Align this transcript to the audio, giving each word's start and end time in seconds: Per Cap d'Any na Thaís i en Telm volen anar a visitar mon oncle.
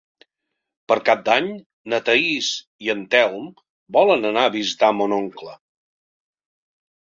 Per 0.91 0.95
Cap 1.09 1.19
d'Any 1.27 1.49
na 1.93 1.99
Thaís 2.07 2.47
i 2.87 2.91
en 2.95 3.05
Telm 3.13 3.47
volen 4.01 4.27
anar 4.33 4.49
a 4.49 4.55
visitar 4.59 4.93
mon 5.03 5.17
oncle. 5.21 5.57